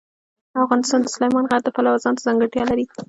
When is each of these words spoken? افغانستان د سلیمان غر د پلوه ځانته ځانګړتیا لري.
افغانستان 0.65 0.99
د 1.03 1.07
سلیمان 1.15 1.45
غر 1.49 1.61
د 1.63 1.69
پلوه 1.75 2.01
ځانته 2.03 2.21
ځانګړتیا 2.27 2.63
لري. 2.69 2.85